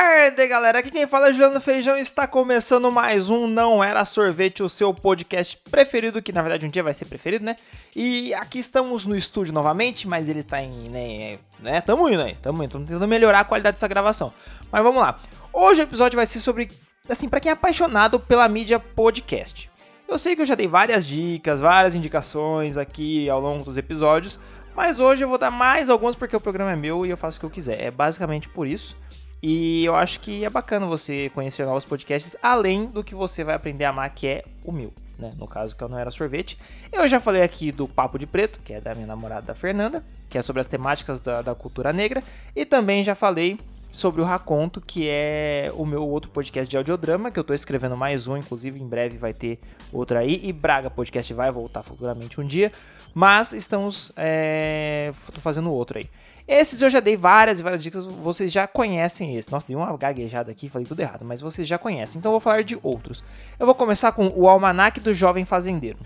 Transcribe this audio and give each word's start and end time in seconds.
tarde, 0.00 0.46
galera. 0.46 0.78
Aqui 0.78 0.90
quem 0.90 1.06
fala 1.06 1.28
é 1.28 1.32
Juliano 1.32 1.60
Feijão 1.60 1.94
está 1.94 2.26
começando 2.26 2.90
mais 2.90 3.28
um 3.28 3.46
Não 3.46 3.84
Era 3.84 4.02
Sorvete, 4.06 4.62
o 4.62 4.68
seu 4.68 4.94
podcast 4.94 5.58
preferido, 5.70 6.22
que 6.22 6.32
na 6.32 6.40
verdade 6.40 6.64
um 6.64 6.70
dia 6.70 6.82
vai 6.82 6.94
ser 6.94 7.04
preferido, 7.04 7.44
né? 7.44 7.54
E 7.94 8.32
aqui 8.32 8.58
estamos 8.58 9.04
no 9.04 9.14
estúdio 9.14 9.52
novamente, 9.52 10.08
mas 10.08 10.26
ele 10.26 10.40
está 10.40 10.62
em, 10.62 10.88
né, 10.88 11.38
né? 11.58 11.82
Tamo 11.82 12.08
indo 12.08 12.22
aí, 12.22 12.34
tamo 12.40 12.64
indo, 12.64 12.78
tentando 12.78 13.06
melhorar 13.06 13.40
a 13.40 13.44
qualidade 13.44 13.74
dessa 13.74 13.86
gravação. 13.86 14.32
Mas 14.72 14.82
vamos 14.82 15.02
lá. 15.02 15.20
Hoje 15.52 15.82
o 15.82 15.84
episódio 15.84 16.16
vai 16.16 16.24
ser 16.24 16.40
sobre, 16.40 16.70
assim, 17.06 17.28
para 17.28 17.38
quem 17.38 17.50
é 17.50 17.52
apaixonado 17.52 18.18
pela 18.18 18.48
mídia 18.48 18.80
podcast. 18.80 19.70
Eu 20.08 20.16
sei 20.16 20.34
que 20.34 20.40
eu 20.40 20.46
já 20.46 20.54
dei 20.54 20.66
várias 20.66 21.06
dicas, 21.06 21.60
várias 21.60 21.94
indicações 21.94 22.78
aqui 22.78 23.28
ao 23.28 23.38
longo 23.38 23.64
dos 23.64 23.76
episódios, 23.76 24.38
mas 24.74 24.98
hoje 24.98 25.24
eu 25.24 25.28
vou 25.28 25.36
dar 25.36 25.50
mais 25.50 25.90
algumas 25.90 26.14
porque 26.14 26.34
o 26.34 26.40
programa 26.40 26.72
é 26.72 26.76
meu 26.76 27.04
e 27.04 27.10
eu 27.10 27.18
faço 27.18 27.36
o 27.36 27.40
que 27.40 27.46
eu 27.46 27.50
quiser. 27.50 27.82
É 27.82 27.90
basicamente 27.90 28.48
por 28.48 28.66
isso. 28.66 28.96
E 29.42 29.84
eu 29.84 29.94
acho 29.96 30.20
que 30.20 30.44
é 30.44 30.50
bacana 30.50 30.86
você 30.86 31.30
conhecer 31.30 31.64
novos 31.64 31.84
podcasts, 31.84 32.36
além 32.42 32.86
do 32.86 33.02
que 33.02 33.14
você 33.14 33.42
vai 33.42 33.54
aprender 33.54 33.84
a 33.84 33.90
amar, 33.90 34.10
que 34.10 34.26
é 34.26 34.44
o 34.64 34.70
meu. 34.70 34.92
Né? 35.18 35.30
No 35.38 35.46
caso 35.46 35.74
que 35.74 35.82
eu 35.82 35.88
não 35.88 35.98
era 35.98 36.10
sorvete. 36.10 36.58
Eu 36.92 37.06
já 37.08 37.20
falei 37.20 37.42
aqui 37.42 37.72
do 37.72 37.88
Papo 37.88 38.18
de 38.18 38.26
Preto, 38.26 38.60
que 38.60 38.72
é 38.72 38.80
da 38.80 38.94
minha 38.94 39.06
namorada 39.06 39.54
Fernanda, 39.54 40.04
que 40.28 40.36
é 40.36 40.42
sobre 40.42 40.60
as 40.60 40.66
temáticas 40.66 41.20
da, 41.20 41.42
da 41.42 41.54
cultura 41.54 41.92
negra. 41.92 42.22
E 42.54 42.64
também 42.64 43.02
já 43.04 43.14
falei 43.14 43.58
sobre 43.90 44.20
o 44.22 44.24
Raconto, 44.24 44.80
que 44.80 45.08
é 45.08 45.70
o 45.74 45.84
meu 45.84 46.06
outro 46.06 46.30
podcast 46.30 46.70
de 46.70 46.76
audiodrama, 46.76 47.30
que 47.30 47.38
eu 47.38 47.44
tô 47.44 47.52
escrevendo 47.52 47.96
mais 47.96 48.28
um, 48.28 48.36
inclusive 48.36 48.80
em 48.80 48.86
breve 48.86 49.18
vai 49.18 49.34
ter 49.34 49.58
outro 49.92 50.18
aí. 50.18 50.40
E 50.42 50.52
Braga 50.52 50.88
Podcast 50.88 51.32
vai 51.34 51.50
voltar 51.50 51.82
futuramente 51.82 52.40
um 52.40 52.46
dia. 52.46 52.70
Mas 53.12 53.52
estamos. 53.52 54.12
É, 54.16 55.12
tô 55.34 55.40
fazendo 55.40 55.72
outro 55.72 55.98
aí. 55.98 56.08
Esses 56.50 56.82
eu 56.82 56.90
já 56.90 56.98
dei 56.98 57.16
várias 57.16 57.60
e 57.60 57.62
várias 57.62 57.80
dicas, 57.80 58.04
vocês 58.04 58.50
já 58.50 58.66
conhecem 58.66 59.36
esse. 59.36 59.52
Nossa, 59.52 59.68
dei 59.68 59.76
uma 59.76 59.96
gaguejada 59.96 60.50
aqui, 60.50 60.68
falei 60.68 60.84
tudo 60.84 60.98
errado, 60.98 61.24
mas 61.24 61.40
vocês 61.40 61.66
já 61.66 61.78
conhecem. 61.78 62.18
Então 62.18 62.30
eu 62.30 62.32
vou 62.32 62.40
falar 62.40 62.64
de 62.64 62.76
outros. 62.82 63.22
Eu 63.56 63.66
vou 63.66 63.74
começar 63.74 64.10
com 64.10 64.26
o 64.34 64.48
Almanac 64.48 64.98
do 64.98 65.14
Jovem 65.14 65.44
Fazendeiro. 65.44 65.96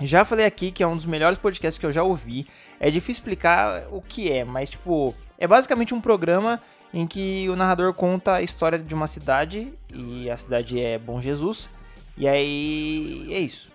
Já 0.00 0.24
falei 0.24 0.46
aqui 0.46 0.72
que 0.72 0.82
é 0.82 0.86
um 0.86 0.96
dos 0.96 1.04
melhores 1.04 1.36
podcasts 1.36 1.78
que 1.78 1.84
eu 1.84 1.92
já 1.92 2.02
ouvi. 2.02 2.46
É 2.80 2.90
difícil 2.90 3.20
explicar 3.20 3.86
o 3.90 4.00
que 4.00 4.32
é, 4.32 4.42
mas 4.42 4.70
tipo, 4.70 5.14
é 5.36 5.46
basicamente 5.46 5.92
um 5.92 6.00
programa 6.00 6.58
em 6.94 7.06
que 7.06 7.46
o 7.50 7.54
narrador 7.54 7.92
conta 7.92 8.36
a 8.36 8.42
história 8.42 8.78
de 8.78 8.94
uma 8.94 9.06
cidade 9.06 9.70
e 9.92 10.30
a 10.30 10.36
cidade 10.38 10.80
é 10.80 10.98
Bom 10.98 11.20
Jesus. 11.20 11.68
E 12.16 12.26
aí 12.26 13.28
é 13.30 13.38
isso, 13.38 13.68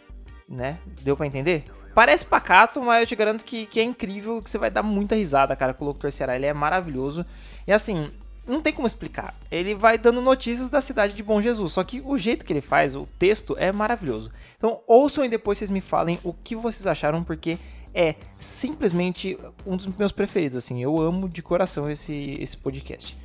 né? 0.50 0.80
Deu 1.04 1.16
para 1.16 1.28
entender? 1.28 1.66
Parece 1.94 2.26
pacato, 2.26 2.82
mas 2.82 3.02
eu 3.02 3.08
te 3.08 3.16
garanto 3.16 3.46
que, 3.46 3.66
que 3.66 3.80
é 3.80 3.84
incrível, 3.84 4.42
que 4.42 4.50
você 4.50 4.58
vai 4.58 4.72
dar 4.72 4.84
muita 4.84 5.16
risada, 5.16 5.56
cara, 5.56 5.74
com 5.74 5.86
o 5.86 5.88
Locutor 5.88 6.12
Ceará. 6.12 6.36
Ele 6.36 6.46
é 6.46 6.54
maravilhoso. 6.54 7.26
E 7.68 7.72
assim, 7.72 8.10
não 8.48 8.62
tem 8.62 8.74
como 8.74 8.88
explicar. 8.88 9.36
Ele 9.50 9.76
vai 9.76 9.98
dando 9.98 10.22
notícias 10.22 10.70
da 10.70 10.82
cidade 10.82 11.14
de 11.14 11.24
Bom 11.24 11.42
Jesus, 11.42 11.74
só 11.74 11.84
que 11.84 12.02
o 12.04 12.18
jeito 12.18 12.46
que 12.46 12.52
ele 12.52 12.62
faz, 12.62 12.96
o 12.96 13.08
texto, 13.18 13.56
é 13.58 13.72
maravilhoso. 13.72 14.32
Então 14.58 14.82
ouçam 14.88 15.24
e 15.24 15.30
depois 15.30 15.58
vocês 15.58 15.70
me 15.70 15.82
falem 15.82 16.20
o 16.24 16.34
que 16.34 16.56
vocês 16.56 16.88
acharam, 16.88 17.24
porque 17.24 17.58
é 17.94 18.16
simplesmente 18.40 19.38
um 19.66 19.78
dos 19.78 19.88
meus 19.88 20.12
preferidos, 20.12 20.58
assim. 20.58 20.82
Eu 20.82 21.00
amo 21.00 21.30
de 21.30 21.42
coração 21.42 21.90
esse, 21.90 22.38
esse 22.40 22.58
podcast. 22.58 23.16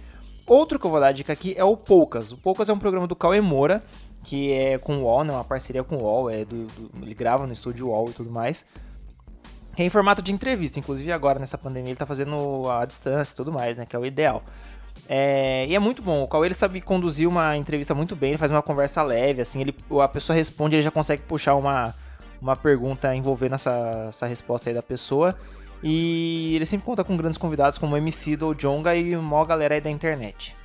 Outro 0.47 0.79
que 0.79 0.87
eu 0.87 0.91
vou 0.91 1.01
dar 1.01 1.13
dica 1.13 1.33
aqui 1.33 1.55
é 1.57 1.65
o 1.65 1.77
Poucas. 1.77 2.33
O 2.33 2.37
Poucas 2.37 2.69
é 2.69 2.73
um 2.73 2.79
programa 2.79 3.07
do 3.07 3.17
Cauê 3.17 3.41
Moura, 3.41 3.83
que 4.23 4.53
é 4.53 4.79
com 4.79 4.99
o 4.99 5.03
UOL, 5.03 5.25
né, 5.25 5.33
uma 5.33 5.45
parceria 5.45 5.83
com 5.83 5.97
o 5.97 6.03
UOL, 6.03 6.31
é 6.31 6.45
do, 6.45 6.67
do, 6.67 6.91
ele 7.03 7.15
grava 7.15 7.47
no 7.47 7.53
estúdio 7.53 7.89
UOL 7.89 8.11
e 8.11 8.13
tudo 8.13 8.31
mais. 8.31 8.65
É 9.77 9.85
em 9.85 9.91
formato 9.91 10.21
de 10.21 10.33
entrevista, 10.33 10.79
inclusive 10.79 11.11
agora 11.13 11.39
nessa 11.39 11.57
pandemia 11.57 11.91
ele 11.91 11.99
tá 11.99 12.07
fazendo 12.07 12.69
a 12.69 12.85
distância 12.85 13.33
e 13.33 13.37
tudo 13.37 13.53
mais, 13.53 13.77
né, 13.77 13.87
que 13.87 13.95
é 13.95 13.99
o 13.99 14.05
ideal. 14.05 14.43
É, 15.09 15.65
e 15.69 15.75
é 15.75 15.79
muito 15.79 16.03
bom, 16.03 16.23
o 16.23 16.29
Cauê 16.29 16.49
ele 16.49 16.55
sabe 16.55 16.81
conduzir 16.81 17.29
uma 17.29 17.57
entrevista 17.57 17.95
muito 17.95 18.17
bem, 18.17 18.31
ele 18.31 18.39
faz 18.39 18.51
uma 18.51 18.63
conversa 18.63 19.03
leve, 19.03 19.41
assim, 19.41 19.61
ele, 19.61 19.75
a 20.03 20.09
pessoa 20.09 20.35
responde, 20.35 20.75
ele 20.75 20.83
já 20.83 20.91
consegue 20.91 21.23
puxar 21.23 21.55
uma, 21.55 21.95
uma 22.41 22.57
pergunta 22.57 23.15
envolvendo 23.15 23.55
essa, 23.55 24.07
essa 24.09 24.27
resposta 24.27 24.71
aí 24.71 24.75
da 24.75 24.83
pessoa. 24.83 25.37
E 25.83 26.57
ele 26.57 26.67
sempre 26.67 26.85
conta 26.85 27.05
com 27.05 27.17
grandes 27.17 27.39
convidados 27.39 27.79
como 27.79 27.95
o 27.95 27.97
MC 27.97 28.37
do 28.37 28.53
Jonga 28.53 28.97
e 28.97 29.17
uma 29.17 29.45
galera 29.45 29.75
aí 29.75 29.81
da 29.81 29.91
internet. 29.91 30.57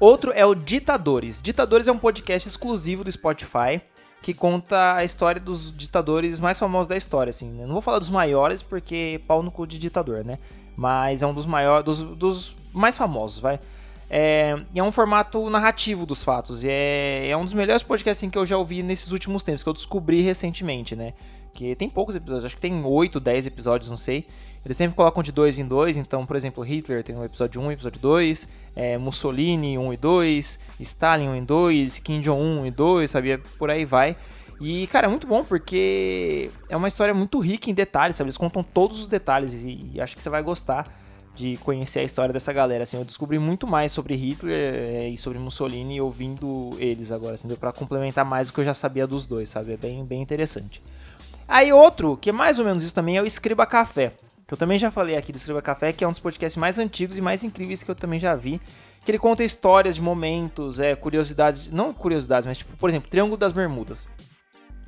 Outro 0.00 0.32
é 0.32 0.44
o 0.44 0.54
Ditadores. 0.54 1.40
Ditadores 1.40 1.88
é 1.88 1.92
um 1.92 1.98
podcast 1.98 2.48
exclusivo 2.48 3.04
do 3.04 3.10
Spotify 3.12 3.80
que 4.24 4.32
conta 4.32 4.94
a 4.94 5.04
história 5.04 5.38
dos 5.38 5.70
ditadores 5.76 6.40
mais 6.40 6.58
famosos 6.58 6.88
da 6.88 6.96
história, 6.96 7.28
assim. 7.28 7.60
Eu 7.60 7.66
não 7.66 7.74
vou 7.74 7.82
falar 7.82 7.98
dos 7.98 8.08
maiores 8.08 8.62
porque 8.62 9.20
pau 9.28 9.42
no 9.42 9.50
cu 9.50 9.66
de 9.66 9.78
ditador, 9.78 10.24
né? 10.24 10.38
Mas 10.74 11.20
é 11.20 11.26
um 11.26 11.34
dos 11.34 11.44
maiores, 11.44 11.84
dos, 11.84 12.00
dos 12.16 12.56
mais 12.72 12.96
famosos, 12.96 13.38
vai. 13.38 13.60
É, 14.08 14.58
é 14.74 14.82
um 14.82 14.90
formato 14.90 15.50
narrativo 15.50 16.06
dos 16.06 16.24
fatos. 16.24 16.64
E 16.64 16.68
é, 16.70 17.28
é 17.28 17.36
um 17.36 17.44
dos 17.44 17.52
melhores 17.52 17.82
podcasts 17.82 18.18
assim, 18.18 18.30
que 18.30 18.38
eu 18.38 18.46
já 18.46 18.56
ouvi 18.56 18.82
nesses 18.82 19.12
últimos 19.12 19.42
tempos, 19.42 19.62
que 19.62 19.68
eu 19.68 19.74
descobri 19.74 20.22
recentemente, 20.22 20.96
né? 20.96 21.12
Que 21.52 21.74
tem 21.74 21.90
poucos 21.90 22.16
episódios, 22.16 22.46
acho 22.46 22.54
que 22.54 22.62
tem 22.62 22.82
8, 22.82 23.20
10 23.20 23.46
episódios, 23.46 23.90
não 23.90 23.96
sei. 23.98 24.26
Eles 24.64 24.76
sempre 24.76 24.96
colocam 24.96 25.22
de 25.22 25.30
dois 25.30 25.58
em 25.58 25.66
dois, 25.66 25.96
então, 25.96 26.24
por 26.24 26.36
exemplo, 26.36 26.64
Hitler 26.64 27.04
tem 27.04 27.14
o 27.14 27.18
um 27.18 27.24
episódio 27.24 27.60
1 27.60 27.70
e 27.70 27.74
episódio 27.74 28.00
2, 28.00 28.48
é, 28.74 28.96
Mussolini 28.96 29.76
1 29.76 29.92
e 29.92 29.96
2, 29.98 30.58
Stalin 30.80 31.28
1 31.28 31.36
e 31.36 31.40
2, 31.42 31.98
Kim 31.98 32.20
Jong-un 32.20 32.60
1 32.62 32.66
e 32.66 32.70
2, 32.70 33.10
sabia? 33.10 33.40
Por 33.58 33.70
aí 33.70 33.84
vai. 33.84 34.16
E, 34.58 34.86
cara, 34.86 35.06
é 35.06 35.10
muito 35.10 35.26
bom 35.26 35.44
porque 35.44 36.50
é 36.70 36.76
uma 36.76 36.88
história 36.88 37.12
muito 37.12 37.38
rica 37.40 37.70
em 37.70 37.74
detalhes, 37.74 38.16
sabe? 38.16 38.28
Eles 38.28 38.38
contam 38.38 38.62
todos 38.62 39.00
os 39.00 39.08
detalhes 39.08 39.52
e, 39.52 39.90
e 39.92 40.00
acho 40.00 40.16
que 40.16 40.22
você 40.22 40.30
vai 40.30 40.42
gostar 40.42 40.88
de 41.34 41.58
conhecer 41.58 41.98
a 41.98 42.04
história 42.04 42.32
dessa 42.32 42.52
galera, 42.52 42.84
assim. 42.84 42.96
Eu 42.96 43.04
descobri 43.04 43.38
muito 43.38 43.66
mais 43.66 43.92
sobre 43.92 44.14
Hitler 44.14 44.74
é, 44.74 45.08
e 45.08 45.18
sobre 45.18 45.38
Mussolini 45.38 46.00
ouvindo 46.00 46.70
eles 46.78 47.12
agora, 47.12 47.34
assim, 47.34 47.48
deu 47.48 47.58
pra 47.58 47.70
complementar 47.70 48.24
mais 48.24 48.48
o 48.48 48.52
que 48.54 48.60
eu 48.60 48.64
já 48.64 48.72
sabia 48.72 49.06
dos 49.06 49.26
dois, 49.26 49.50
sabe? 49.50 49.74
É 49.74 49.76
bem, 49.76 50.02
bem 50.06 50.22
interessante. 50.22 50.82
Aí 51.46 51.70
outro, 51.70 52.16
que 52.16 52.30
é 52.30 52.32
mais 52.32 52.58
ou 52.58 52.64
menos 52.64 52.82
isso 52.82 52.94
também, 52.94 53.18
é 53.18 53.22
o 53.22 53.26
Escriba 53.26 53.66
Café 53.66 54.12
que 54.46 54.52
eu 54.52 54.58
também 54.58 54.78
já 54.78 54.90
falei 54.90 55.16
aqui 55.16 55.32
do 55.32 55.36
Escreva 55.36 55.62
Café, 55.62 55.92
que 55.92 56.04
é 56.04 56.08
um 56.08 56.10
dos 56.10 56.20
podcasts 56.20 56.56
mais 56.56 56.78
antigos 56.78 57.16
e 57.16 57.22
mais 57.22 57.42
incríveis 57.42 57.82
que 57.82 57.90
eu 57.90 57.94
também 57.94 58.20
já 58.20 58.34
vi, 58.34 58.60
que 59.04 59.10
ele 59.10 59.18
conta 59.18 59.42
histórias 59.42 59.96
de 59.96 60.02
momentos, 60.02 60.78
é, 60.78 60.94
curiosidades, 60.94 61.70
não 61.70 61.92
curiosidades, 61.92 62.46
mas 62.46 62.58
tipo, 62.58 62.76
por 62.76 62.88
exemplo, 62.90 63.10
Triângulo 63.10 63.36
das 63.36 63.52
Bermudas. 63.52 64.08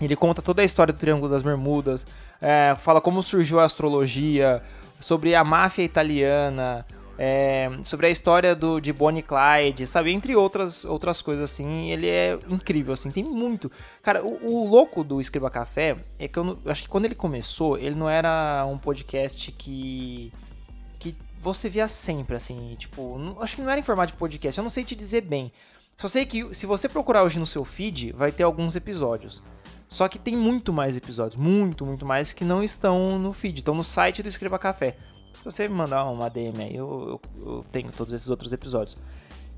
Ele 0.00 0.14
conta 0.14 0.42
toda 0.42 0.60
a 0.60 0.64
história 0.64 0.92
do 0.92 0.98
Triângulo 0.98 1.30
das 1.30 1.42
Bermudas, 1.42 2.06
é, 2.40 2.76
fala 2.78 3.00
como 3.00 3.22
surgiu 3.22 3.60
a 3.60 3.64
astrologia, 3.64 4.62
sobre 5.00 5.34
a 5.34 5.44
máfia 5.44 5.82
italiana, 5.82 6.84
é, 7.18 7.70
sobre 7.82 8.06
a 8.06 8.10
história 8.10 8.54
do, 8.54 8.80
de 8.80 8.92
Bonnie 8.92 9.22
Clyde, 9.22 9.86
sabe? 9.86 10.12
Entre 10.12 10.36
outras, 10.36 10.84
outras 10.84 11.22
coisas, 11.22 11.50
assim. 11.50 11.90
Ele 11.90 12.08
é 12.08 12.38
incrível, 12.48 12.92
assim. 12.92 13.10
Tem 13.10 13.24
muito. 13.24 13.70
Cara, 14.02 14.24
o, 14.24 14.64
o 14.64 14.68
louco 14.68 15.02
do 15.02 15.20
Escreva 15.20 15.50
Café 15.50 15.96
é 16.18 16.28
que 16.28 16.38
eu, 16.38 16.58
eu, 16.64 16.70
acho 16.70 16.82
que 16.82 16.88
quando 16.88 17.06
ele 17.06 17.14
começou, 17.14 17.78
ele 17.78 17.94
não 17.94 18.08
era 18.08 18.66
um 18.66 18.78
podcast 18.78 19.50
que. 19.52 20.32
que 20.98 21.14
você 21.40 21.68
via 21.68 21.88
sempre, 21.88 22.36
assim. 22.36 22.74
Tipo, 22.78 23.18
não, 23.18 23.42
acho 23.42 23.56
que 23.56 23.62
não 23.62 23.70
era 23.70 23.80
em 23.80 23.84
formato 23.84 24.12
de 24.12 24.18
podcast. 24.18 24.58
Eu 24.58 24.62
não 24.62 24.70
sei 24.70 24.84
te 24.84 24.94
dizer 24.94 25.22
bem. 25.22 25.50
Só 25.98 26.08
sei 26.08 26.26
que 26.26 26.54
se 26.54 26.66
você 26.66 26.88
procurar 26.88 27.22
hoje 27.22 27.38
no 27.38 27.46
seu 27.46 27.64
feed, 27.64 28.12
vai 28.12 28.30
ter 28.30 28.42
alguns 28.42 28.76
episódios. 28.76 29.42
Só 29.88 30.08
que 30.08 30.18
tem 30.18 30.36
muito 30.36 30.72
mais 30.72 30.96
episódios, 30.96 31.40
muito, 31.40 31.86
muito 31.86 32.04
mais, 32.04 32.32
que 32.32 32.44
não 32.44 32.62
estão 32.62 33.18
no 33.18 33.32
feed, 33.32 33.58
estão 33.58 33.74
no 33.74 33.84
site 33.84 34.22
do 34.22 34.28
Escreva 34.28 34.58
Café. 34.58 34.96
Se 35.38 35.44
você 35.44 35.68
me 35.68 35.74
mandar 35.74 36.04
uma 36.04 36.28
DM 36.28 36.62
aí, 36.62 36.76
eu, 36.76 37.20
eu, 37.36 37.46
eu, 37.46 37.64
tenho 37.70 37.90
todos 37.92 38.12
esses 38.12 38.28
outros 38.28 38.52
episódios. 38.52 38.96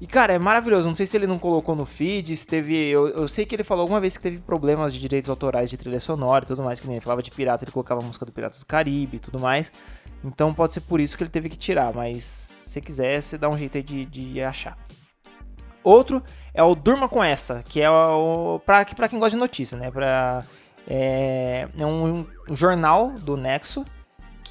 E, 0.00 0.06
cara, 0.06 0.32
é 0.32 0.38
maravilhoso. 0.38 0.86
Não 0.86 0.94
sei 0.94 1.06
se 1.06 1.16
ele 1.16 1.26
não 1.26 1.38
colocou 1.38 1.74
no 1.74 1.84
feed, 1.84 2.36
se 2.36 2.46
teve. 2.46 2.76
Eu, 2.88 3.08
eu 3.08 3.26
sei 3.26 3.44
que 3.44 3.54
ele 3.54 3.64
falou 3.64 3.82
alguma 3.82 4.00
vez 4.00 4.16
que 4.16 4.22
teve 4.22 4.38
problemas 4.38 4.92
de 4.92 5.00
direitos 5.00 5.28
autorais 5.28 5.68
de 5.68 5.76
trilha 5.76 5.98
sonora 5.98 6.44
e 6.44 6.46
tudo 6.46 6.62
mais, 6.62 6.78
que 6.78 6.86
nem 6.86 6.96
ele 6.96 7.04
falava 7.04 7.22
de 7.22 7.30
pirata, 7.30 7.64
ele 7.64 7.72
colocava 7.72 8.00
a 8.00 8.04
música 8.04 8.24
do 8.24 8.30
Piratas 8.30 8.60
do 8.60 8.66
Caribe 8.66 9.16
e 9.16 9.20
tudo 9.20 9.38
mais. 9.40 9.72
Então 10.22 10.54
pode 10.54 10.72
ser 10.72 10.82
por 10.82 11.00
isso 11.00 11.16
que 11.16 11.22
ele 11.22 11.30
teve 11.30 11.48
que 11.48 11.56
tirar, 11.56 11.92
mas 11.92 12.24
se 12.24 12.80
quiser, 12.80 13.20
você 13.20 13.36
dá 13.38 13.48
um 13.48 13.56
jeito 13.56 13.76
aí 13.76 13.82
de, 13.82 14.04
de 14.04 14.40
achar. 14.42 14.76
Outro 15.82 16.22
é 16.52 16.62
o 16.62 16.74
Durma 16.74 17.08
com 17.08 17.22
Essa, 17.22 17.62
que 17.62 17.80
é 17.80 17.90
o. 17.90 18.60
Pra, 18.64 18.84
pra 18.84 19.08
quem 19.08 19.18
gosta 19.18 19.36
de 19.36 19.40
notícia, 19.40 19.78
né? 19.78 19.90
Pra, 19.90 20.44
é, 20.86 21.68
é 21.76 21.86
um, 21.86 22.26
um 22.48 22.56
jornal 22.56 23.12
do 23.12 23.36
Nexo 23.36 23.84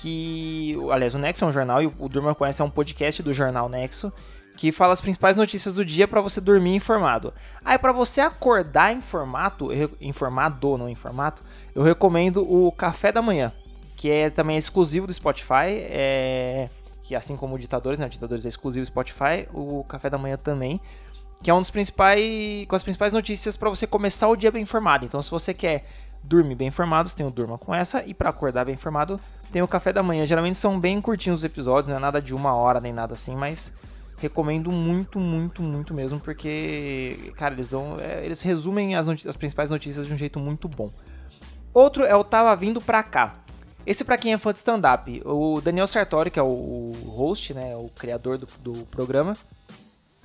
que. 0.02 0.76
Aliás, 0.92 1.14
o 1.14 1.18
Nexo 1.18 1.44
é 1.44 1.48
um 1.48 1.52
jornal 1.52 1.82
e 1.82 1.88
o 1.88 2.10
Durma 2.10 2.34
Conhece 2.36 2.62
é 2.62 2.66
um 2.66 2.70
podcast 2.70 3.22
do 3.22 3.34
jornal 3.34 3.70
Nexo 3.70 4.12
que 4.58 4.72
fala 4.72 4.92
as 4.92 5.00
principais 5.00 5.36
notícias 5.36 5.76
do 5.76 5.86
dia 5.86 6.08
para 6.08 6.20
você 6.20 6.42
dormir 6.42 6.74
informado. 6.74 7.32
Aí 7.64 7.78
para 7.78 7.92
você 7.92 8.20
acordar 8.20 8.92
informado, 8.92 9.70
informado, 10.02 10.78
não 10.78 10.90
informado, 10.90 11.42
eu 11.76 11.84
recomendo 11.84 12.42
o 12.42 12.72
Café 12.72 13.12
da 13.12 13.22
Manhã, 13.22 13.54
que 13.96 14.10
é 14.10 14.32
também 14.32 14.58
exclusivo 14.58 15.06
do 15.06 15.14
Spotify, 15.14 15.70
é 15.70 16.70
que 17.04 17.16
assim 17.16 17.38
como 17.38 17.56
o 17.56 17.60
Ditadores, 17.60 17.98
né, 17.98 18.06
o 18.06 18.10
Ditadores 18.10 18.46
é 18.46 18.50
exclusivo 18.50 18.84
do 18.84 18.88
Spotify, 18.88 19.48
o 19.54 19.84
Café 19.86 20.10
da 20.10 20.18
Manhã 20.18 20.36
também, 20.36 20.82
que 21.42 21.50
é 21.50 21.54
um 21.54 21.60
dos 21.60 21.70
principais 21.70 22.66
com 22.68 22.76
as 22.76 22.84
principais 22.84 23.14
notícias 23.14 23.56
para 23.56 23.70
você 23.70 23.88
começar 23.88 24.28
o 24.28 24.36
dia 24.36 24.52
bem 24.52 24.64
informado. 24.64 25.06
Então, 25.06 25.22
se 25.22 25.32
você 25.32 25.54
quer 25.54 25.86
dormir 26.24 26.56
bem 26.56 26.68
informado, 26.68 27.10
você 27.10 27.18
tem 27.18 27.26
o 27.26 27.32
Durma 27.32 27.58
com 27.58 27.74
essa 27.74 28.04
e 28.04 28.14
para 28.14 28.30
acordar 28.30 28.66
bem 28.66 28.76
informado, 28.76 29.20
tem 29.52 29.62
o 29.62 29.68
café 29.68 29.94
da 29.94 30.04
manhã. 30.04 30.26
Geralmente 30.26 30.58
são 30.58 30.80
bem 30.80 31.02
curtinhos 31.02 31.40
os 31.40 31.44
episódios, 31.44 31.88
não 31.88 31.96
é 31.96 32.00
nada 32.00 32.22
de 32.22 32.34
uma 32.36 32.54
hora 32.54 32.80
nem 32.80 32.94
nada 32.94 33.14
assim, 33.14 33.36
mas 33.36 33.74
Recomendo 34.20 34.72
muito, 34.72 35.20
muito, 35.20 35.62
muito 35.62 35.94
mesmo, 35.94 36.20
porque, 36.20 37.32
cara, 37.36 37.54
eles 37.54 37.68
dão. 37.68 38.00
É, 38.00 38.26
eles 38.26 38.42
resumem 38.42 38.96
as, 38.96 39.08
as 39.08 39.36
principais 39.36 39.70
notícias 39.70 40.08
de 40.08 40.14
um 40.14 40.18
jeito 40.18 40.40
muito 40.40 40.68
bom. 40.68 40.92
Outro 41.72 42.04
é 42.04 42.16
o 42.16 42.24
Tava 42.24 42.56
Vindo 42.56 42.82
Pra 42.82 43.04
Cá. 43.04 43.36
Esse 43.86 44.04
para 44.04 44.18
quem 44.18 44.34
é 44.34 44.38
fã 44.40 44.52
de 44.52 44.58
stand-up. 44.58 45.22
O 45.24 45.62
Daniel 45.62 45.86
Sartori, 45.86 46.32
que 46.32 46.40
é 46.40 46.44
o 46.44 46.94
host, 47.06 47.54
né, 47.54 47.78
o 47.78 47.90
criador 47.90 48.40
do, 48.40 48.48
do 48.60 48.88
programa, 48.88 49.38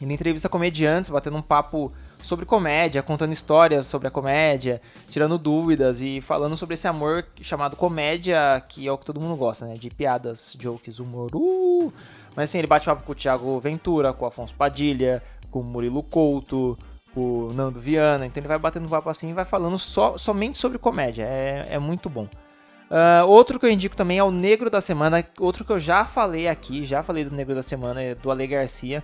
ele 0.04 0.14
entrevista 0.14 0.48
comediantes, 0.48 1.10
batendo 1.10 1.36
um 1.36 1.42
papo 1.42 1.92
sobre 2.22 2.46
comédia, 2.46 3.02
contando 3.02 3.32
histórias 3.32 3.86
sobre 3.86 4.08
a 4.08 4.10
comédia, 4.10 4.80
tirando 5.10 5.36
dúvidas 5.36 6.00
e 6.00 6.20
falando 6.20 6.56
sobre 6.56 6.74
esse 6.74 6.86
amor 6.86 7.26
chamado 7.40 7.76
comédia, 7.76 8.62
que 8.68 8.86
é 8.86 8.92
o 8.92 8.96
que 8.96 9.04
todo 9.04 9.20
mundo 9.20 9.36
gosta, 9.36 9.66
né? 9.66 9.74
De 9.74 9.90
piadas, 9.90 10.56
jokes, 10.58 10.98
humor. 10.98 11.30
Uh! 11.34 11.92
Mas 12.34 12.50
assim, 12.50 12.58
ele 12.58 12.66
bate 12.66 12.86
papo 12.86 13.04
com 13.04 13.12
o 13.12 13.14
Thiago 13.14 13.58
Ventura, 13.60 14.12
com 14.12 14.24
o 14.24 14.28
Afonso 14.28 14.54
Padilha, 14.54 15.22
com 15.50 15.60
o 15.60 15.64
Murilo 15.64 16.02
Couto, 16.02 16.78
com 17.12 17.48
o 17.48 17.52
Nando 17.52 17.80
Viana. 17.80 18.24
Então 18.24 18.40
ele 18.40 18.48
vai 18.48 18.58
batendo 18.58 18.88
papo 18.88 19.10
assim 19.10 19.30
e 19.30 19.34
vai 19.34 19.44
falando 19.44 19.78
so, 19.78 20.16
somente 20.16 20.58
sobre 20.58 20.78
comédia. 20.78 21.24
É, 21.24 21.66
é 21.72 21.78
muito 21.78 22.08
bom. 22.08 22.28
Uh, 22.90 23.26
outro 23.26 23.58
que 23.58 23.64
eu 23.64 23.70
indico 23.70 23.96
também 23.96 24.18
é 24.18 24.24
o 24.24 24.30
Negro 24.30 24.70
da 24.70 24.80
Semana. 24.80 25.24
Outro 25.40 25.64
que 25.64 25.72
eu 25.72 25.78
já 25.78 26.04
falei 26.04 26.46
aqui, 26.46 26.84
já 26.86 27.02
falei 27.02 27.24
do 27.24 27.34
Negro 27.34 27.54
da 27.54 27.62
Semana, 27.62 28.02
é 28.02 28.14
do 28.14 28.30
Ale 28.30 28.46
Garcia 28.46 29.02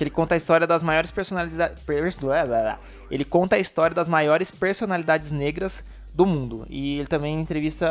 que 0.00 0.04
ele 0.04 0.10
conta 0.10 0.34
a 0.34 0.36
história 0.38 0.66
das 0.66 0.82
maiores 0.82 1.10
personalidades. 1.10 1.78
Ele 3.10 3.22
conta 3.22 3.56
a 3.56 3.58
história 3.58 3.94
das 3.94 4.08
maiores 4.08 4.50
personalidades 4.50 5.30
negras 5.30 5.84
do 6.14 6.24
mundo. 6.24 6.64
E 6.70 7.00
ele 7.00 7.06
também 7.06 7.38
entrevista 7.38 7.86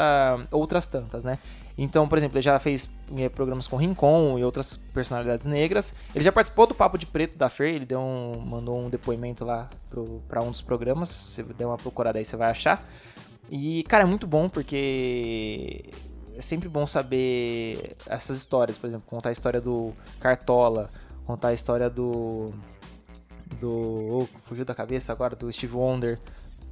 outras 0.50 0.88
tantas, 0.88 1.24
né? 1.24 1.38
Então, 1.78 2.10
por 2.10 2.18
exemplo, 2.18 2.36
ele 2.36 2.44
já 2.44 2.58
fez 2.58 2.90
eh, 3.16 3.30
programas 3.30 3.68
com 3.68 3.78
Rincon 3.78 4.40
e 4.40 4.44
outras 4.44 4.76
personalidades 4.76 5.46
negras. 5.46 5.94
Ele 6.16 6.24
já 6.24 6.32
participou 6.32 6.66
do 6.66 6.74
Papo 6.74 6.98
de 6.98 7.06
Preto 7.06 7.38
da 7.38 7.48
Fer, 7.48 7.76
ele 7.76 7.86
deu 7.86 8.00
um, 8.00 8.40
mandou 8.44 8.80
um 8.80 8.90
depoimento 8.90 9.46
lá 9.46 9.70
para 10.28 10.42
um 10.42 10.50
dos 10.50 10.62
programas. 10.64 11.10
Se 11.10 11.44
você 11.44 11.54
der 11.54 11.68
uma 11.68 11.78
procurada 11.78 12.18
aí, 12.18 12.26
você 12.26 12.36
vai 12.36 12.50
achar. 12.50 12.84
E, 13.52 13.84
cara, 13.84 14.02
é 14.02 14.08
muito 14.08 14.26
bom 14.26 14.50
porque 14.50 15.86
é 16.36 16.42
sempre 16.42 16.68
bom 16.68 16.88
saber 16.88 17.96
essas 18.08 18.36
histórias. 18.36 18.80
Por 18.80 18.88
exemplo, 18.88 19.06
contar 19.06 19.30
a 19.30 19.32
história 19.32 19.62
do 19.62 19.94
Cartola, 20.20 20.90
contar 21.30 21.50
a 21.50 21.54
história 21.54 21.88
do. 21.88 22.52
Do. 23.60 23.70
Oh, 23.70 24.28
fugiu 24.42 24.66
da 24.66 24.74
cabeça 24.74 25.12
agora, 25.12 25.36
do 25.36 25.52
Steve 25.52 25.76
Wonder. 25.76 26.20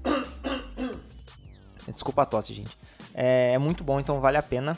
Desculpa 1.94 2.24
a 2.24 2.26
tosse, 2.26 2.56
gente. 2.56 2.76
É, 3.14 3.54
é, 3.54 3.58
muito 3.60 3.84
bom, 3.84 4.00
então 4.00 4.20
vale 4.20 4.36
a 4.36 4.42
pena 4.42 4.76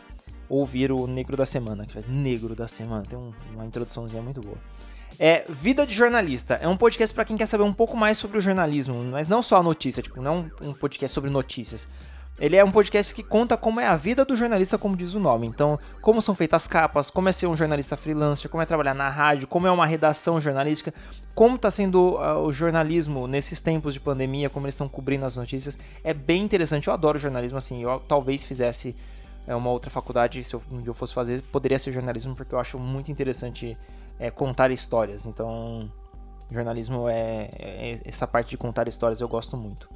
ouvir 0.50 0.92
o 0.92 1.08
Negro 1.08 1.38
da 1.38 1.46
Semana. 1.46 1.86
Que 1.86 1.94
faz 1.94 2.06
Negro 2.06 2.54
da 2.56 2.68
Semana, 2.68 3.06
tem 3.06 3.18
um, 3.18 3.34
uma 3.54 3.66
introduçãozinha 3.66 4.22
muito 4.22 4.42
boa. 4.42 4.58
É 5.18 5.46
Vida 5.48 5.88
de 5.88 5.94
Jornalista. 5.94 6.56
É 6.56 6.68
um 6.68 6.76
podcast 6.76 7.14
para 7.14 7.24
quem 7.24 7.38
quer 7.38 7.46
saber 7.46 7.64
um 7.64 7.74
pouco 7.74 7.96
mais 7.96 8.18
sobre 8.18 8.38
o 8.38 8.42
jornalismo, 8.42 9.02
mas 9.06 9.30
não 9.30 9.42
só 9.42 9.58
a 9.58 9.64
notícia, 9.64 10.04
tipo, 10.04 10.22
não 10.22 10.52
um 10.62 10.74
podcast 10.74 11.14
sobre 11.14 11.30
notícias, 11.30 11.88
ele 12.40 12.56
é 12.56 12.64
um 12.64 12.72
podcast 12.72 13.14
que 13.14 13.22
conta 13.22 13.58
como 13.58 13.80
é 13.80 13.88
a 13.88 13.96
vida 13.96 14.24
do 14.24 14.36
jornalista, 14.36 14.78
como 14.78 14.96
diz 14.96 15.14
o 15.14 15.20
nome. 15.20 15.46
Então, 15.46 15.78
como 16.02 16.22
são 16.22 16.34
feitas 16.34 16.64
as 16.64 16.68
capas, 16.68 17.10
como 17.10 17.28
é 17.28 17.32
ser 17.32 17.48
um 17.48 17.56
jornalista 17.56 17.98
freelancer, 17.98 18.50
como 18.50 18.64
é 18.64 18.66
trabalhar 18.66 18.94
na 18.94 19.10
rádio, 19.10 19.48
como 19.48 19.68
é 19.68 19.72
uma 19.72 19.86
redação 19.86 20.40
jornalística, 20.40 20.94
como 21.36 21.58
está 21.58 21.70
sendo 21.70 22.16
uh, 22.16 22.38
o 22.46 22.52
jornalismo 22.52 23.28
nesses 23.28 23.60
tempos 23.62 23.94
de 23.94 24.00
pandemia, 24.00 24.50
como 24.50 24.66
eles 24.66 24.76
estão 24.76 24.88
cobrindo 24.88 25.26
as 25.26 25.36
notícias. 25.36 25.78
É 26.04 26.14
bem 26.14 26.42
interessante. 26.42 26.88
Eu 26.88 26.94
adoro 26.94 27.20
jornalismo, 27.20 27.58
assim. 27.58 27.84
Eu 27.84 28.00
talvez 28.08 28.44
fizesse 28.44 28.96
é, 29.46 29.56
uma 29.56 29.70
outra 29.70 29.90
faculdade, 29.90 30.44
se 30.44 30.54
eu, 30.54 30.62
um 30.72 30.78
dia 30.78 30.90
eu 30.90 30.94
fosse 30.94 31.14
fazer, 31.14 31.42
poderia 31.52 31.78
ser 31.78 31.92
jornalismo, 31.92 32.36
porque 32.36 32.56
eu 32.56 32.60
acho 32.60 32.80
muito 32.80 33.12
interessante 33.12 33.78
é, 34.18 34.32
contar 34.32 34.72
histórias. 34.72 35.26
Então, 35.26 35.92
jornalismo 36.52 37.10
é, 37.10 37.50
é 37.58 38.02
essa 38.06 38.26
parte 38.26 38.50
de 38.50 38.58
contar 38.58 38.88
histórias 38.88 39.20
eu 39.20 39.28
gosto 39.28 39.58
muito. 39.58 39.90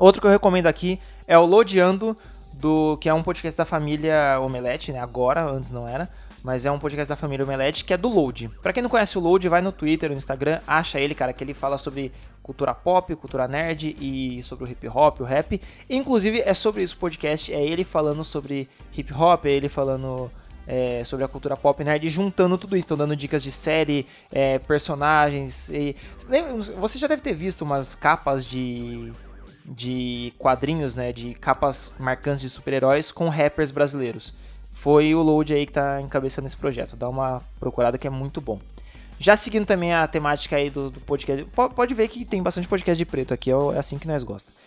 Outro 0.00 0.18
que 0.18 0.26
eu 0.26 0.30
recomendo 0.30 0.66
aqui 0.66 0.98
é 1.26 1.36
o 1.36 1.44
Lodeando, 1.44 2.16
do, 2.54 2.96
que 2.96 3.06
é 3.06 3.12
um 3.12 3.22
podcast 3.22 3.58
da 3.58 3.66
família 3.66 4.40
Omelete, 4.40 4.92
né? 4.92 4.98
Agora, 4.98 5.44
antes 5.44 5.70
não 5.70 5.86
era. 5.86 6.08
Mas 6.42 6.64
é 6.64 6.70
um 6.70 6.78
podcast 6.78 7.06
da 7.06 7.16
família 7.16 7.44
Omelete 7.44 7.84
que 7.84 7.92
é 7.92 7.98
do 7.98 8.08
Load. 8.08 8.48
Pra 8.62 8.72
quem 8.72 8.82
não 8.82 8.88
conhece 8.88 9.18
o 9.18 9.20
Load, 9.20 9.46
vai 9.46 9.60
no 9.60 9.70
Twitter, 9.70 10.08
no 10.08 10.16
Instagram, 10.16 10.58
acha 10.66 10.98
ele, 10.98 11.14
cara, 11.14 11.34
que 11.34 11.44
ele 11.44 11.52
fala 11.52 11.76
sobre 11.76 12.10
cultura 12.42 12.72
pop, 12.72 13.14
cultura 13.14 13.46
nerd 13.46 13.94
e 14.00 14.42
sobre 14.42 14.64
o 14.64 14.68
hip 14.70 14.88
hop, 14.88 15.20
o 15.20 15.24
rap. 15.24 15.60
Inclusive, 15.90 16.40
é 16.46 16.54
sobre 16.54 16.82
isso 16.82 16.94
o 16.94 16.98
podcast. 16.98 17.52
É 17.52 17.62
ele 17.62 17.84
falando 17.84 18.24
sobre 18.24 18.70
hip 18.96 19.12
hop, 19.12 19.44
é 19.44 19.50
ele 19.50 19.68
falando 19.68 20.30
é, 20.66 21.04
sobre 21.04 21.26
a 21.26 21.28
cultura 21.28 21.58
pop 21.58 21.84
nerd, 21.84 22.08
juntando 22.08 22.56
tudo 22.56 22.74
isso, 22.74 22.86
estão 22.86 22.96
dando 22.96 23.14
dicas 23.14 23.42
de 23.42 23.52
série, 23.52 24.06
é, 24.32 24.58
personagens. 24.60 25.68
E... 25.68 25.94
Você 26.78 26.98
já 26.98 27.06
deve 27.06 27.20
ter 27.20 27.34
visto 27.34 27.60
umas 27.60 27.94
capas 27.94 28.46
de 28.46 29.12
de 29.64 30.32
quadrinhos, 30.38 30.96
né, 30.96 31.12
de 31.12 31.34
capas 31.34 31.92
marcantes 31.98 32.40
de 32.40 32.50
super-heróis 32.50 33.12
com 33.12 33.28
rappers 33.28 33.70
brasileiros. 33.70 34.32
Foi 34.72 35.14
o 35.14 35.22
Load 35.22 35.52
aí 35.52 35.66
que 35.66 35.72
tá 35.72 36.00
encabeçando 36.00 36.46
esse 36.46 36.56
projeto. 36.56 36.96
Dá 36.96 37.08
uma 37.08 37.42
procurada 37.58 37.98
que 37.98 38.06
é 38.06 38.10
muito 38.10 38.40
bom. 38.40 38.58
Já 39.18 39.36
seguindo 39.36 39.66
também 39.66 39.92
a 39.92 40.08
temática 40.08 40.56
aí 40.56 40.70
do, 40.70 40.90
do 40.90 41.00
podcast, 41.00 41.46
pode 41.76 41.92
ver 41.94 42.08
que 42.08 42.24
tem 42.24 42.42
bastante 42.42 42.66
podcast 42.66 42.96
de 42.96 43.04
preto 43.04 43.34
aqui, 43.34 43.50
é 43.50 43.78
assim 43.78 43.98
que 43.98 44.08
nós 44.08 44.22
gostamos. 44.22 44.58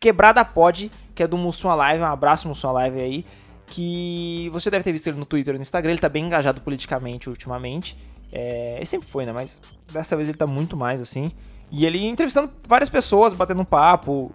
Quebrada 0.00 0.44
Pod, 0.44 0.90
que 1.14 1.22
é 1.22 1.28
do 1.28 1.38
Mussum 1.38 1.68
Live, 1.68 2.02
um 2.02 2.06
abraço 2.06 2.48
Mussum 2.48 2.72
Live 2.72 2.98
aí, 2.98 3.24
que 3.66 4.50
você 4.52 4.68
deve 4.68 4.82
ter 4.82 4.90
visto 4.90 5.06
ele 5.06 5.18
no 5.18 5.24
Twitter 5.24 5.54
e 5.54 5.58
no 5.58 5.62
Instagram, 5.62 5.92
ele 5.92 6.00
tá 6.00 6.08
bem 6.08 6.24
engajado 6.24 6.60
politicamente 6.60 7.28
ultimamente. 7.28 7.96
É, 8.32 8.76
ele 8.76 8.86
sempre 8.86 9.08
foi, 9.08 9.24
né? 9.24 9.32
Mas 9.32 9.60
dessa 9.92 10.16
vez 10.16 10.28
ele 10.28 10.36
tá 10.36 10.46
muito 10.46 10.76
mais 10.76 11.00
assim. 11.00 11.30
E 11.70 11.86
ele 11.86 12.06
entrevistando 12.06 12.50
várias 12.66 12.88
pessoas, 12.88 13.32
batendo 13.32 13.60
um 13.60 13.64
papo, 13.64 14.32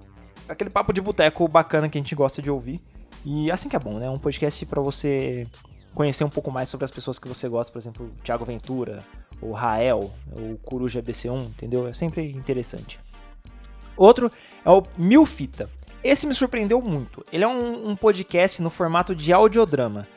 aquele 0.48 0.70
papo 0.70 0.94
de 0.94 1.02
boteco 1.02 1.48
bacana 1.48 1.90
que 1.90 1.98
a 1.98 2.02
gente 2.02 2.16
gosta 2.16 2.42
de 2.42 2.50
ouvir. 2.50 2.80
E 3.26 3.52
assim 3.52 3.68
que 3.68 3.76
é 3.76 3.80
bom, 3.80 4.00
né? 4.00 4.10
Um 4.10 4.18
podcast 4.18 4.66
para 4.66 4.82
você 4.82 5.48
conhecer 5.94 6.24
um 6.24 6.30
pouco 6.30 6.52
mais 6.52 6.70
sobre 6.70 6.86
as 6.86 6.92
pessoas 6.92 7.18
que 7.18 7.28
você 7.28 7.48
gosta, 7.48 7.72
por 7.72 7.80
exemplo, 7.80 8.06
o 8.06 8.24
Thiago 8.24 8.46
Ventura, 8.46 9.04
o 9.42 9.52
Rael, 9.52 10.12
o 10.32 10.58
Coruja 10.58 11.02
BC1, 11.02 11.42
entendeu? 11.42 11.88
É 11.88 11.94
sempre 11.94 12.32
interessante. 12.32 13.00
Outro 13.98 14.32
é 14.64 14.70
o 14.70 14.84
Milfita. 14.98 15.70
Esse 16.04 16.28
me 16.28 16.36
surpreendeu 16.36 16.82
muito. 16.82 17.26
Ele 17.32 17.44
é 17.44 17.48
um, 17.48 17.90
um 17.90 17.96
podcast 17.96 18.62
no 18.62 18.70
formato 18.70 19.16
de 19.16 19.34
audiodrama. 19.34 20.08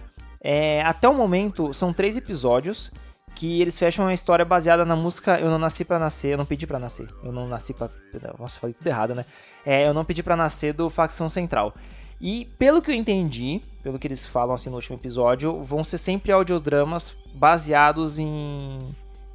É, 0.41 0.83
até 0.83 1.09
o 1.09 1.15
momento, 1.15 1.73
são 1.73 1.93
três 1.93 2.17
episódios 2.17 2.93
que 3.39 3.63
eles 3.63 3.79
fecham 3.79 4.05
uma 4.05 4.13
história 4.13 4.45
baseada 4.45 4.85
na 4.85 4.97
música 4.97 5.39
Eu 5.39 5.49
Não 5.49 5.61
Nasci 5.61 5.85
para 5.85 5.97
Nascer, 5.97 6.33
Eu 6.33 6.39
Não 6.39 6.45
Pedi 6.45 6.67
para 6.67 6.77
Nascer. 6.77 7.09
Eu 7.23 7.31
Não 7.31 7.47
Nasci 7.47 7.73
para... 7.73 7.89
Nossa, 8.37 8.59
falei 8.59 8.75
tudo 8.75 8.89
errado, 8.89 9.15
né? 9.15 9.25
É, 9.65 9.87
Eu 9.87 9.95
Não 9.95 10.05
Pedi 10.05 10.25
para 10.25 10.35
Nascer 10.35 10.75
do 10.75 10.91
Facção 10.91 11.29
Central. 11.29 11.73
E 12.21 12.47
pelo 12.59 12.83
que 12.83 12.91
eu 12.91 12.97
entendi, 12.97 13.63
pelo 13.81 13.97
que 13.97 14.09
eles 14.09 14.27
falam 14.27 14.57
assim 14.57 14.71
no 14.71 14.75
último 14.75 14.97
episódio, 14.97 15.63
vão 15.63 15.85
ser 15.85 15.99
sempre 15.99 16.33
audiodramas 16.33 17.15
baseados 17.33 18.19
em, 18.19 18.81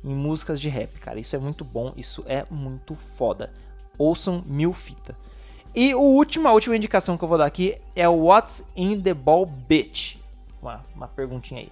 em 0.04 0.14
músicas 0.14 0.60
de 0.60 0.68
rap, 0.68 1.00
cara. 1.00 1.18
Isso 1.18 1.38
é 1.38 1.40
muito 1.40 1.64
bom, 1.64 1.94
isso 1.96 2.26
é 2.28 2.44
muito 2.52 2.98
foda. 3.16 3.54
Ouçam 3.98 4.44
mil 4.46 4.74
fita. 4.74 5.16
E 5.74 5.96
o 5.96 6.02
último, 6.02 6.50
a 6.50 6.52
última 6.52 6.76
indicação 6.76 7.18
que 7.18 7.24
eu 7.24 7.28
vou 7.30 7.38
dar 7.38 7.46
aqui 7.46 7.78
é 7.96 8.06
What's 8.06 8.68
in 8.76 9.00
the 9.00 9.14
Ball 9.14 9.46
Bitch. 9.46 10.18
Uma, 10.62 10.84
uma 10.94 11.08
perguntinha 11.08 11.62
aí 11.62 11.70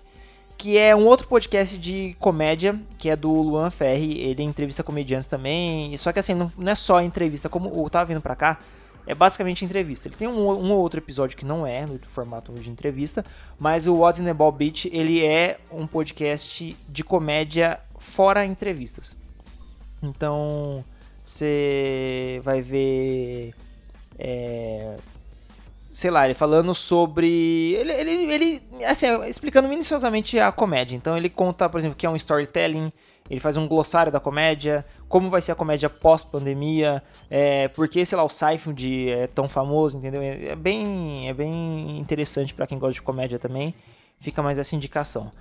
que 0.62 0.78
é 0.78 0.96
um 0.96 1.08
outro 1.08 1.28
podcast 1.28 1.76
de 1.76 2.16
comédia, 2.20 2.80
que 3.00 3.10
é 3.10 3.16
do 3.16 3.32
Luan 3.32 3.72
Ferri. 3.72 4.20
Ele 4.20 4.44
entrevista 4.44 4.84
comediantes 4.84 5.28
também. 5.28 5.98
Só 5.98 6.14
que 6.14 6.20
assim, 6.20 6.36
não, 6.36 6.52
é 6.64 6.76
só 6.76 7.02
entrevista, 7.02 7.50
como 7.50 7.68
eu 7.68 7.90
tava 7.90 8.06
vindo 8.06 8.22
pra 8.22 8.36
cá, 8.36 8.60
é 9.08 9.16
basicamente 9.16 9.66
entrevista. 9.66 10.08
Ele 10.08 10.16
tem 10.16 10.28
um, 10.28 10.40
um 10.40 10.72
ou 10.72 10.80
outro 10.80 11.00
episódio 11.00 11.36
que 11.36 11.44
não 11.44 11.66
é 11.66 11.88
no 11.88 12.00
formato 12.06 12.54
de 12.54 12.70
entrevista, 12.70 13.26
mas 13.58 13.88
o 13.88 13.96
What's 13.96 14.20
in 14.20 14.26
the 14.26 14.36
Ball 14.36 14.52
Beach, 14.52 14.88
ele 14.94 15.26
é 15.26 15.58
um 15.72 15.88
podcast 15.88 16.78
de 16.88 17.04
comédia 17.04 17.80
fora 17.98 18.46
entrevistas. 18.46 19.18
Então, 20.00 20.86
você 21.26 22.40
vai 22.44 22.62
ver 22.62 23.56
é, 24.20 24.96
sei 26.02 26.10
lá, 26.10 26.26
ele 26.26 26.34
falando 26.34 26.74
sobre. 26.74 27.76
Ele, 27.76 27.92
ele, 27.92 28.12
ele 28.34 28.64
assim, 28.88 29.06
explicando 29.26 29.70
minuciosamente 29.70 30.40
a 30.40 30.52
comédia. 30.52 30.96
Então 30.96 31.16
ele 31.16 31.30
conta, 31.30 31.70
por 31.70 31.78
exemplo, 31.78 31.96
que 31.96 32.08
é 32.08 32.10
um 32.10 32.16
storytelling, 32.16 32.92
ele 33.30 33.40
faz 33.40 33.56
um 33.56 33.68
glossário 33.68 34.12
da 34.12 34.20
comédia, 34.20 34.84
como 35.08 35.30
vai 35.30 35.44
ser 35.44 35.52
a 35.52 35.56
comédia 35.56 35.92
pós-pandemia, 35.92 37.04
é, 37.30 37.68
por 37.68 37.88
que, 37.88 38.04
sei 38.04 38.18
lá, 38.18 38.24
o 38.24 38.30
Seinfeld 38.30 39.12
é 39.12 39.28
tão 39.28 39.48
famoso, 39.48 40.00
entendeu? 40.00 40.24
É 40.24 40.56
bem, 40.56 41.30
é 41.30 41.34
bem 41.36 42.00
interessante 42.00 42.52
para 42.52 42.66
quem 42.66 42.80
gosta 42.80 42.96
de 42.96 43.04
comédia 43.04 43.38
também. 43.38 43.72
Fica 44.20 44.42
mais 44.42 44.58
essa 44.58 44.76
indicação. 44.76 45.32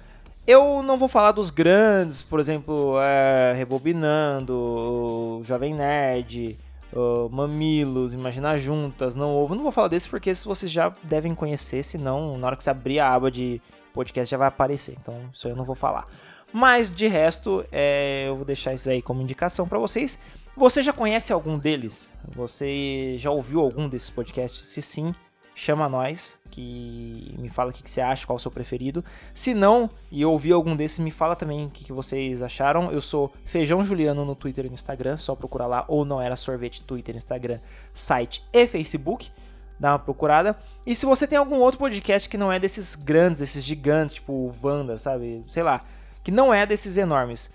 Eu 0.47 0.83
não 0.83 0.99
vou 0.99 1.09
falar 1.09 1.33
dos 1.33 1.49
grandes, 1.49 2.21
por 2.21 2.39
exemplo, 2.39 3.01
é, 3.01 3.55
Rebobinando, 3.55 5.41
Jovem 5.43 5.73
Nerd, 5.73 6.59
uh, 6.93 7.29
Mamilos, 7.31 8.15
Imaginar 8.15 8.59
Juntas, 8.59 9.15
Não 9.15 9.35
Ovo. 9.35 9.55
Não 9.55 9.63
vou 9.63 9.73
falar 9.73 9.89
desse 9.89 10.09
porque 10.09 10.33
vocês 10.35 10.71
já 10.71 10.93
devem 11.03 11.35
conhecer, 11.35 11.83
senão 11.83 12.37
na 12.39 12.47
hora 12.47 12.57
que 12.57 12.65
você 12.65 12.71
abrir 12.71 13.01
a 13.01 13.13
aba 13.13 13.31
de 13.31 13.61
podcast 13.93 14.31
já 14.31 14.37
vai 14.37 14.49
aparecer. 14.49 14.97
Então 15.01 15.15
isso 15.33 15.49
eu 15.49 15.57
não 15.57 15.65
vou 15.65 15.75
falar. 15.75 16.05
Mas 16.53 16.91
de 16.91 17.07
resto, 17.07 17.65
é, 17.71 18.25
eu 18.27 18.37
vou 18.37 18.45
deixar 18.45 18.75
isso 18.75 18.91
aí 18.91 19.01
como 19.01 19.23
indicação 19.23 19.69
para 19.69 19.79
vocês. 19.79 20.19
Você 20.57 20.83
já 20.83 20.93
conhece 20.93 21.33
algum 21.33 21.59
deles? 21.59 22.11
Você 22.35 23.17
já 23.19 23.31
ouviu 23.31 23.61
algum 23.61 23.89
desses 23.89 24.11
podcasts? 24.11 24.69
Se 24.69 24.83
sim, 24.83 25.15
chama 25.55 25.89
nós, 25.89 26.37
que 26.51 27.35
me 27.39 27.49
fala 27.49 27.71
o 27.71 27.73
que, 27.73 27.89
você 27.89 28.01
acha, 28.01 28.27
qual 28.27 28.37
o 28.37 28.41
seu 28.41 28.51
preferido. 28.51 29.05
Se 29.35 29.55
não, 29.55 29.89
e 30.11 30.25
ouviu 30.25 30.57
algum 30.57 30.75
desses, 30.75 30.99
me 30.99 31.11
fala 31.11 31.37
também 31.37 31.67
o 31.67 31.71
que, 31.71 31.85
que 31.85 31.93
vocês 31.93 32.43
acharam. 32.43 32.91
Eu 32.91 33.01
sou 33.01 33.33
Feijão 33.45 33.85
Juliano 33.85 34.25
no 34.25 34.35
Twitter 34.35 34.67
e 34.67 34.69
no 34.69 34.75
Instagram, 34.75 35.17
só 35.17 35.35
procurar 35.35 35.67
lá, 35.67 35.85
ou 35.89 36.05
não 36.05 36.21
era 36.21 36.37
sorvete, 36.37 36.83
Twitter, 36.83 37.17
Instagram, 37.17 37.59
site 37.95 38.45
e 38.53 38.67
Facebook. 38.67 39.31
Dá 39.79 39.93
uma 39.93 39.99
procurada. 39.99 40.59
E 40.87 40.95
se 40.95 41.07
você 41.07 41.27
tem 41.27 41.39
algum 41.39 41.57
outro 41.57 41.79
podcast 41.79 42.29
que 42.29 42.37
não 42.37 42.53
é 42.53 42.59
desses 42.59 42.95
grandes, 42.95 43.41
desses 43.41 43.65
gigantes, 43.65 44.17
tipo 44.17 44.55
Wanda, 44.63 44.99
sabe? 44.99 45.45
Sei 45.49 45.63
lá 45.63 45.85
que 46.23 46.31
não 46.31 46.53
é 46.53 46.67
desses 46.67 46.97
enormes. 46.97 47.53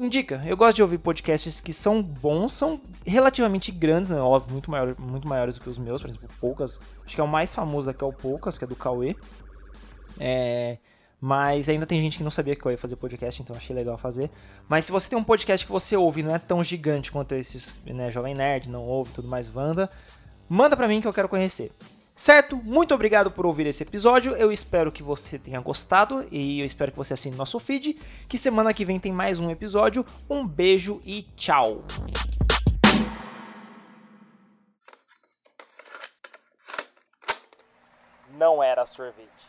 Indica, 0.00 0.42
eu 0.46 0.56
gosto 0.56 0.76
de 0.76 0.82
ouvir 0.82 0.96
podcasts 0.96 1.60
que 1.60 1.74
são 1.74 2.02
bons, 2.02 2.54
são 2.54 2.80
relativamente 3.06 3.70
grandes, 3.70 4.08
né? 4.08 4.18
Óbvio, 4.18 4.50
muito, 4.50 4.70
maior, 4.70 4.98
muito 4.98 5.28
maiores 5.28 5.56
do 5.56 5.60
que 5.60 5.68
os 5.68 5.78
meus, 5.78 6.00
por 6.00 6.08
exemplo, 6.08 6.26
Poucas. 6.40 6.80
Acho 7.04 7.14
que 7.14 7.20
é 7.20 7.24
o 7.24 7.28
mais 7.28 7.54
famoso 7.54 7.90
aqui 7.90 8.02
é 8.02 8.06
o 8.06 8.12
Poucas, 8.12 8.56
que 8.56 8.64
é 8.64 8.66
do 8.66 8.74
Cauê. 8.74 9.14
É, 10.18 10.78
mas 11.20 11.68
ainda 11.68 11.84
tem 11.84 12.00
gente 12.00 12.16
que 12.16 12.24
não 12.24 12.30
sabia 12.30 12.56
que 12.56 12.64
eu 12.64 12.72
ia 12.72 12.78
fazer 12.78 12.96
podcast, 12.96 13.42
então 13.42 13.54
achei 13.54 13.76
legal 13.76 13.98
fazer. 13.98 14.30
Mas 14.66 14.86
se 14.86 14.92
você 14.92 15.10
tem 15.10 15.18
um 15.18 15.24
podcast 15.24 15.66
que 15.66 15.72
você 15.72 15.94
ouve 15.94 16.22
não 16.22 16.34
é 16.34 16.38
tão 16.38 16.64
gigante 16.64 17.12
quanto 17.12 17.34
esses, 17.34 17.74
né, 17.84 18.10
Jovem 18.10 18.34
Nerd, 18.34 18.70
não 18.70 18.82
ouve 18.86 19.12
tudo 19.12 19.28
mais 19.28 19.54
Wanda, 19.54 19.90
manda 20.48 20.78
pra 20.78 20.88
mim 20.88 21.02
que 21.02 21.08
eu 21.08 21.12
quero 21.12 21.28
conhecer. 21.28 21.72
Certo? 22.14 22.56
Muito 22.56 22.94
obrigado 22.94 23.30
por 23.30 23.46
ouvir 23.46 23.66
esse 23.66 23.82
episódio. 23.82 24.36
Eu 24.36 24.52
espero 24.52 24.92
que 24.92 25.02
você 25.02 25.38
tenha 25.38 25.60
gostado 25.60 26.26
e 26.30 26.60
eu 26.60 26.66
espero 26.66 26.92
que 26.92 26.98
você 26.98 27.14
assine 27.14 27.36
nosso 27.36 27.58
feed. 27.58 27.98
Que 28.28 28.36
semana 28.36 28.74
que 28.74 28.84
vem 28.84 29.00
tem 29.00 29.12
mais 29.12 29.40
um 29.40 29.50
episódio. 29.50 30.04
Um 30.28 30.46
beijo 30.46 31.00
e 31.04 31.22
tchau. 31.22 31.82
Não 38.36 38.62
era 38.62 38.84
sorvete. 38.86 39.39